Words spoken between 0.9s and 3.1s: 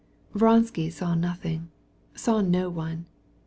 saw nothing and no one.